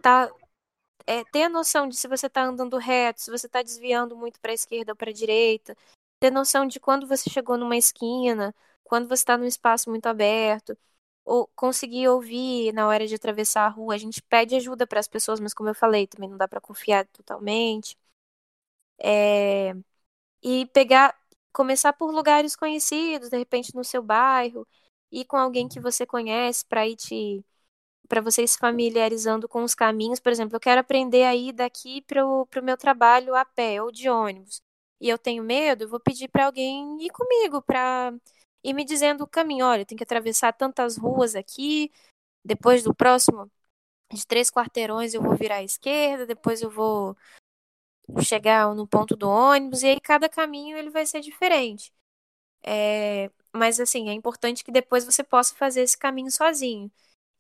[0.02, 0.30] tá
[1.08, 4.52] é, a noção de se você está andando reto, se você está desviando muito para
[4.52, 5.76] a esquerda ou para a direita,
[6.20, 10.78] ter noção de quando você chegou numa esquina, quando você está num espaço muito aberto
[11.28, 13.96] ou conseguir ouvir na hora de atravessar a rua.
[13.96, 16.62] A gente pede ajuda para as pessoas, mas como eu falei, também não dá para
[16.62, 17.98] confiar totalmente.
[19.00, 19.74] É...
[20.44, 21.16] E pegar,
[21.54, 24.68] começar por lugares conhecidos, de repente no seu bairro,
[25.12, 27.46] ir com alguém que você conhece para ir te
[28.10, 30.20] para você se familiarizando com os caminhos.
[30.20, 33.92] Por exemplo, eu quero aprender a ir daqui para o meu trabalho a pé ou
[33.92, 34.62] de ônibus.
[35.02, 38.14] E eu tenho medo, eu vou pedir para alguém ir comigo para
[38.64, 39.66] e me dizendo o caminho.
[39.66, 41.92] Olha, tem que atravessar tantas ruas aqui,
[42.44, 43.52] depois do próximo
[44.12, 47.18] de três quarteirões eu vou virar à esquerda, depois eu vou
[48.24, 51.92] chegar no ponto do ônibus, e aí cada caminho ele vai ser diferente.
[52.64, 56.92] É, mas assim, é importante que depois você possa fazer esse caminho sozinho.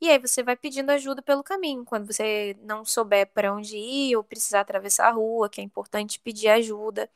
[0.01, 1.86] E aí você vai pedindo ajuda pelo caminho.
[1.86, 6.19] Quando você não souber para onde ir ou precisar atravessar a rua, que é importante
[6.19, 7.10] pedir ajuda.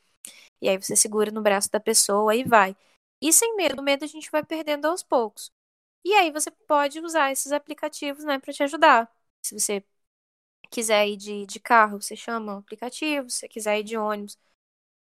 [0.61, 2.75] E aí você segura no braço da pessoa e vai.
[3.21, 5.51] E sem medo, medo a gente vai perdendo aos poucos.
[6.05, 9.10] E aí você pode usar esses aplicativos, né, para te ajudar.
[9.43, 9.84] Se você
[10.71, 13.29] quiser ir de, de carro, você chama um aplicativo.
[13.29, 14.38] Se você quiser ir de ônibus,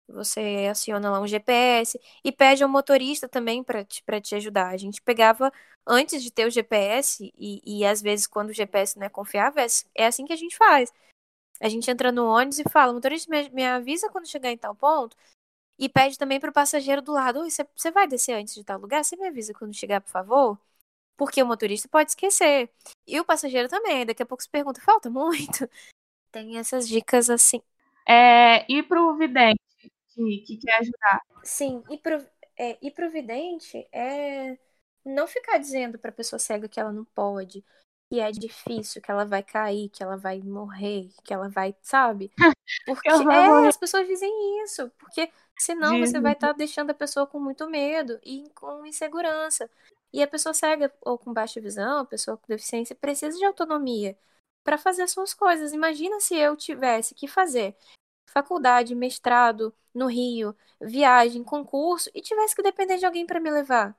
[0.09, 4.68] você aciona lá um GPS e pede ao motorista também para te, te ajudar.
[4.70, 5.53] A gente pegava
[5.87, 9.62] antes de ter o GPS e, e às vezes quando o GPS não é confiável,
[9.64, 10.92] é, é assim que a gente faz.
[11.61, 14.75] A gente entra no ônibus e fala, motorista, me, me avisa quando chegar em tal
[14.75, 15.16] ponto,
[15.79, 17.43] e pede também pro passageiro do lado:
[17.75, 19.05] você vai descer antes de tal lugar?
[19.05, 20.59] Você me avisa quando chegar, por favor?
[21.17, 22.71] Porque o motorista pode esquecer.
[23.07, 24.07] E o passageiro também.
[24.07, 25.69] Daqui a pouco se pergunta: falta muito?
[26.33, 27.61] Tem essas dicas assim.
[28.09, 29.61] É, e pro vidente
[30.15, 31.21] que, que quer ajudar?
[31.43, 32.25] Sim, e pro,
[32.59, 34.59] é, e pro vidente é
[35.05, 37.65] não ficar dizendo pra pessoa cega que ela não pode,
[38.11, 42.31] que é difícil, que ela vai cair, que ela vai morrer, que ela vai, sabe?
[42.87, 47.27] Porque é, as pessoas dizem isso, porque senão você vai estar tá deixando a pessoa
[47.27, 49.71] com muito medo e com insegurança.
[50.12, 54.17] E a pessoa cega ou com baixa visão, a pessoa com deficiência, precisa de autonomia
[54.62, 55.73] para fazer as suas coisas.
[55.73, 57.75] Imagina se eu tivesse que fazer
[58.27, 63.97] faculdade, mestrado no Rio, viagem, concurso e tivesse que depender de alguém para me levar.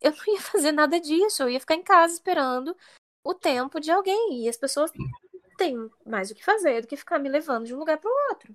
[0.00, 2.76] Eu não ia fazer nada disso, eu ia ficar em casa esperando
[3.24, 4.42] o tempo de alguém.
[4.42, 4.90] E as pessoas
[5.56, 8.28] têm mais o que fazer do que ficar me levando de um lugar para o
[8.30, 8.54] outro.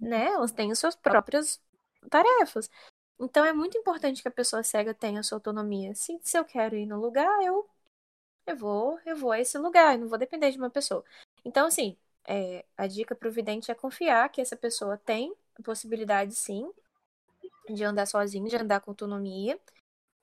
[0.00, 0.26] Né?
[0.26, 1.60] Elas têm as suas próprias
[2.10, 2.70] tarefas.
[3.20, 5.94] Então é muito importante que a pessoa cega tenha sua autonomia.
[5.94, 7.68] Se, se eu quero ir no lugar, eu,
[8.46, 11.04] eu vou, eu vou a esse lugar, eu não vou depender de uma pessoa.
[11.44, 15.62] Então, assim, é, a dica para o vidente é confiar que essa pessoa tem a
[15.62, 16.72] possibilidade, sim,
[17.68, 19.58] de andar sozinho, de andar com autonomia,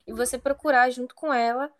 [0.08, 1.72] e você procurar junto com ela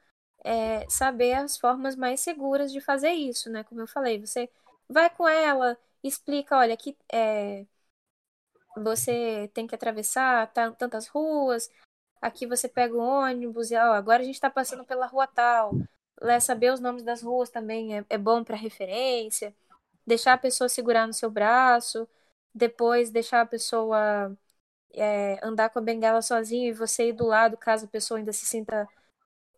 [0.44, 3.64] é, saber as formas mais seguras de fazer isso, né?
[3.64, 4.50] Como eu falei, você
[4.88, 7.66] vai com ela, explica, olha, aqui é,
[8.84, 11.70] você tem que atravessar tantas ruas,
[12.22, 15.72] aqui você pega o ônibus, e ó, agora a gente está passando pela rua tal.
[16.42, 19.56] Saber os nomes das ruas também é, é bom para referência.
[20.06, 22.08] Deixar a pessoa segurar no seu braço,
[22.54, 24.36] depois deixar a pessoa
[24.94, 28.34] é, andar com a bengala sozinha e você ir do lado caso a pessoa ainda
[28.34, 28.88] se sinta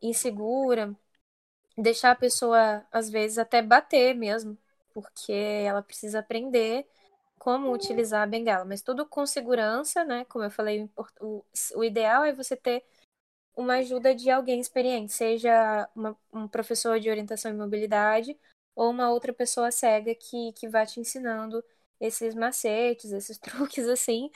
[0.01, 0.95] insegura.
[1.77, 4.57] deixar a pessoa, às vezes, até bater mesmo,
[4.93, 6.87] porque ela precisa aprender
[7.41, 10.25] como utilizar a bengala, mas tudo com segurança, né?
[10.25, 10.87] Como eu falei,
[11.19, 11.43] o,
[11.75, 12.85] o ideal é você ter
[13.55, 18.39] uma ajuda de alguém experiente, seja uma, um professor de orientação e mobilidade
[18.75, 21.63] ou uma outra pessoa cega que, que vai te ensinando
[21.99, 24.29] esses macetes, esses truques assim,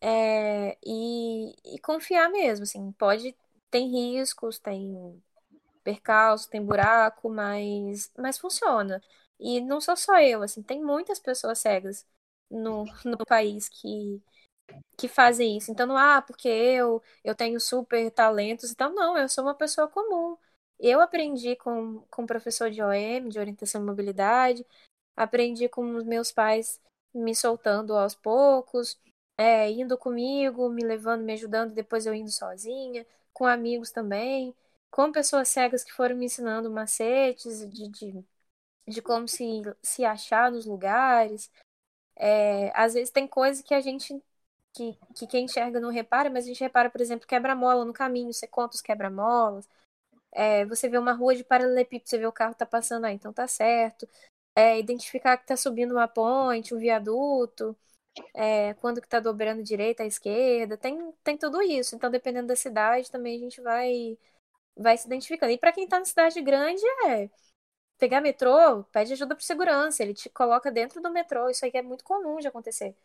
[0.00, 3.36] é, e, e confiar mesmo, assim, pode,
[3.70, 5.22] tem riscos, tem
[5.84, 9.02] percalço, tem buraco, mas, mas funciona.
[9.38, 12.06] E não sou só eu, assim, tem muitas pessoas cegas
[12.50, 14.22] no, no país que,
[14.96, 15.70] que fazem isso.
[15.70, 18.70] Então, não, ah, porque eu, eu tenho super talentos.
[18.72, 20.36] Então, não, eu sou uma pessoa comum.
[20.78, 24.66] Eu aprendi com, com professor de OM, de orientação e mobilidade,
[25.16, 26.80] aprendi com os meus pais
[27.14, 28.98] me soltando aos poucos,
[29.38, 34.54] é, indo comigo, me levando, me ajudando, depois eu indo sozinha, com amigos também,
[34.90, 38.24] com pessoas cegas que foram me ensinando macetes de, de,
[38.88, 41.50] de como se, se achar nos lugares.
[42.20, 44.22] É, às vezes tem coisa que a gente,
[44.74, 48.32] que, que quem enxerga não repara, mas a gente repara, por exemplo, quebra-mola no caminho,
[48.32, 49.66] você conta os quebra-molas.
[50.32, 53.32] É, você vê uma rua de paralelepípedo, você vê o carro tá passando aí, então
[53.32, 54.08] tá certo.
[54.56, 57.76] É, identificar que tá subindo uma ponte, um viaduto
[58.34, 61.94] é, quando que tá dobrando direita à esquerda, tem, tem tudo isso.
[61.96, 64.18] Então, dependendo da cidade, também a gente vai,
[64.76, 65.52] vai se identificando.
[65.52, 67.30] E para quem tá na cidade grande, é
[68.00, 71.48] pegar metrô, pede ajuda pro segurança, ele te coloca dentro do metrô.
[71.50, 72.96] Isso aí é muito comum de acontecer.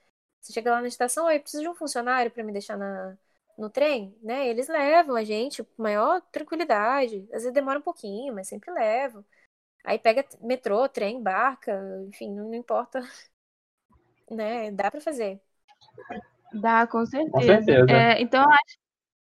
[0.42, 3.18] Você chega lá na estação, eu preciso de um funcionário para me deixar na,
[3.58, 4.48] no trem, né?
[4.48, 7.22] Eles levam a gente com maior tranquilidade.
[7.34, 9.24] Às vezes demora um pouquinho, mas sempre levam.
[9.84, 11.74] Aí pega metrô, trem, barca,
[12.08, 13.02] enfim, não importa
[14.32, 14.72] né?
[14.72, 15.42] Dá para fazer.
[16.54, 17.32] Dá, com certeza.
[17.32, 17.92] Com certeza.
[17.92, 18.78] É, então, acho,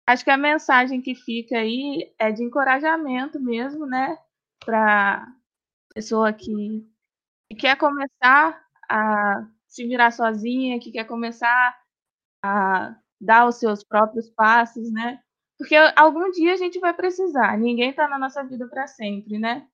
[0.07, 4.19] acho que a mensagem que fica aí é de encorajamento mesmo, né?
[4.65, 5.27] Para
[5.95, 6.87] pessoa que,
[7.51, 11.77] que quer começar a se virar sozinha, que quer começar
[12.45, 15.21] a dar os seus próprios passos, né?
[15.59, 19.67] Porque algum dia a gente vai precisar, ninguém está na nossa vida para sempre, né?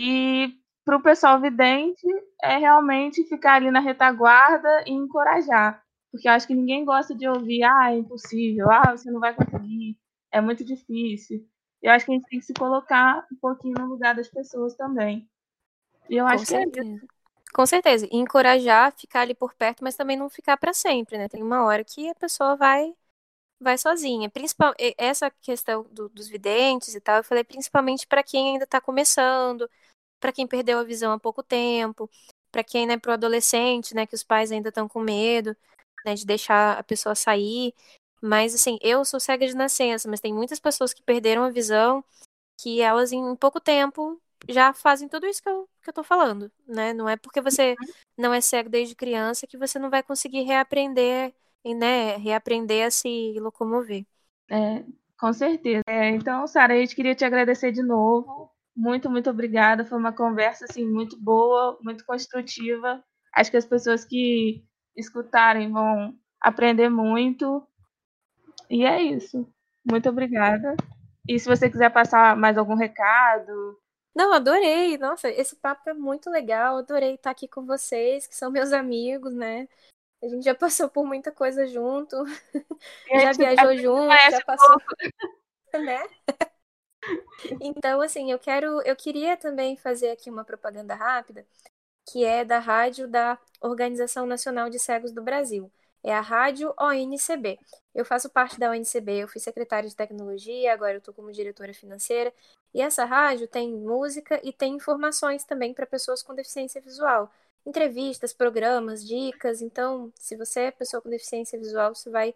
[0.00, 2.06] E para o pessoal vidente
[2.42, 5.82] é realmente ficar ali na retaguarda e encorajar.
[6.10, 9.34] Porque eu acho que ninguém gosta de ouvir, ah, é impossível, ah, você não vai
[9.34, 9.98] conseguir,
[10.32, 11.40] é muito difícil.
[11.82, 14.74] Eu acho que a gente tem que se colocar um pouquinho no lugar das pessoas
[14.76, 15.28] também.
[16.08, 16.70] E eu Com acho certeza.
[16.72, 17.06] que é isso.
[17.54, 18.06] Com certeza.
[18.10, 21.28] E encorajar, ficar ali por perto, mas também não ficar para sempre, né?
[21.28, 22.94] Tem uma hora que a pessoa vai
[23.60, 24.30] vai sozinha.
[24.30, 28.80] Principal, essa questão do, dos videntes e tal, eu falei principalmente para quem ainda está
[28.80, 29.68] começando,
[30.20, 32.10] para quem perdeu a visão há pouco tempo,
[32.52, 35.56] para quem, né, pro adolescente, né, que os pais ainda estão com medo,
[36.04, 37.74] né, de deixar a pessoa sair.
[38.22, 42.04] Mas, assim, eu sou cega de nascença, mas tem muitas pessoas que perderam a visão,
[42.58, 46.50] que elas em pouco tempo já fazem tudo isso que eu, que eu tô falando,
[46.66, 46.92] né?
[46.92, 47.74] Não é porque você
[48.16, 53.34] não é cego desde criança que você não vai conseguir reaprender, né, reaprender a se
[53.38, 54.04] locomover.
[54.50, 54.84] É,
[55.18, 55.82] com certeza.
[55.86, 59.84] É, então, Sara, a gente queria te agradecer de novo muito, muito obrigada.
[59.84, 63.02] Foi uma conversa assim muito boa, muito construtiva.
[63.34, 64.64] Acho que as pessoas que
[64.96, 67.66] escutarem vão aprender muito.
[68.70, 69.46] E é isso.
[69.84, 70.74] Muito obrigada.
[71.28, 73.78] E se você quiser passar mais algum recado.
[74.14, 74.98] Não, adorei.
[74.98, 76.76] Nossa, esse papo é muito legal.
[76.76, 79.68] Adorei estar aqui com vocês, que são meus amigos, né?
[80.22, 82.16] A gente já passou por muita coisa junto.
[83.10, 84.76] já viajou junto, já passou.
[85.74, 86.02] né?
[87.60, 91.46] Então, assim, eu quero, eu queria também fazer aqui uma propaganda rápida,
[92.08, 95.70] que é da rádio da Organização Nacional de Cegos do Brasil.
[96.02, 97.58] É a rádio ONCB.
[97.94, 101.72] Eu faço parte da ONCB, eu fui secretária de tecnologia, agora eu estou como diretora
[101.72, 102.32] financeira.
[102.74, 107.30] E essa rádio tem música e tem informações também para pessoas com deficiência visual.
[107.64, 109.62] Entrevistas, programas, dicas.
[109.62, 112.34] Então, se você é pessoa com deficiência visual, você vai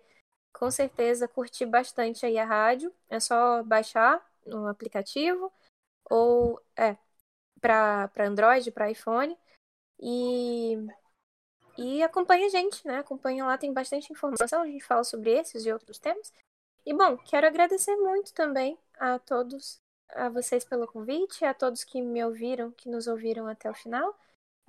[0.52, 2.92] com certeza curtir bastante aí a rádio.
[3.11, 5.53] É só baixar no aplicativo
[6.11, 6.97] ou é
[7.61, 9.36] para Android, para iPhone
[10.01, 10.78] e
[11.79, 12.99] e acompanha a gente, né?
[12.99, 16.33] Acompanha lá, tem bastante informação, a gente fala sobre esses e outros temas.
[16.85, 22.01] E bom, quero agradecer muito também a todos, a vocês pelo convite, a todos que
[22.01, 24.16] me ouviram, que nos ouviram até o final.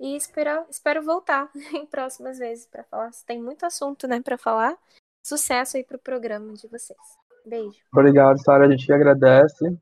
[0.00, 3.10] E espero, espero voltar em próximas vezes para falar.
[3.26, 4.76] Tem muito assunto, né, para falar.
[5.24, 6.98] Sucesso aí pro programa de vocês.
[7.44, 7.80] Beijo.
[7.92, 8.66] Obrigado, Sara.
[8.66, 9.78] A gente agradece.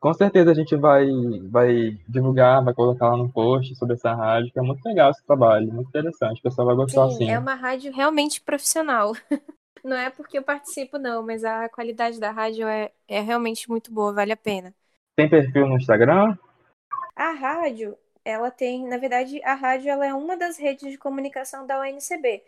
[0.00, 1.06] Com certeza a gente vai,
[1.50, 5.24] vai divulgar, vai colocar lá no post sobre essa rádio, que é muito legal esse
[5.24, 6.38] trabalho, muito interessante.
[6.38, 7.28] O pessoal vai gostar sim.
[7.28, 9.12] É uma rádio realmente profissional.
[9.84, 13.92] Não é porque eu participo, não, mas a qualidade da rádio é, é realmente muito
[13.92, 14.74] boa, vale a pena.
[15.16, 16.36] Tem perfil no Instagram?
[17.14, 21.66] A rádio, ela tem, na verdade, a rádio ela é uma das redes de comunicação
[21.66, 22.42] da ONCB.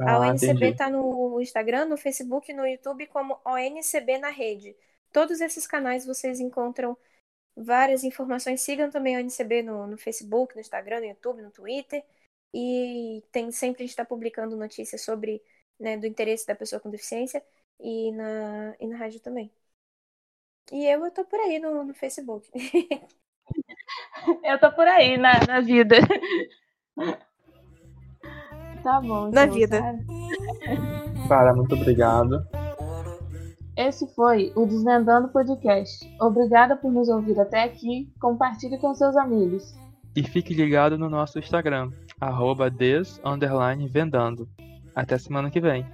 [0.00, 0.64] a Ah, ONCB entendi.
[0.66, 4.74] está no Instagram, no Facebook no YouTube como ONCB na rede.
[5.12, 6.96] Todos esses canais vocês encontram
[7.56, 8.60] várias informações.
[8.60, 12.04] Sigam também a ONCB no, no Facebook, no Instagram, no YouTube, no Twitter.
[12.54, 15.42] E tem sempre a gente está publicando notícias sobre
[15.78, 17.44] né, do interesse da pessoa com deficiência
[17.80, 19.50] e na, e na rádio também.
[20.72, 22.48] E eu, eu tô por aí no, no Facebook.
[24.44, 25.96] Eu tô por aí na, na vida.
[28.82, 29.28] Tá bom.
[29.30, 29.80] Na vida.
[29.80, 29.98] Sara.
[31.26, 32.46] Sara, muito obrigado.
[33.78, 36.04] Esse foi o Desvendando Podcast.
[36.20, 38.12] Obrigada por nos ouvir até aqui.
[38.20, 39.72] Compartilhe com seus amigos.
[40.16, 42.68] E fique ligado no nosso Instagram, arroba.
[44.96, 45.86] Até semana que vem.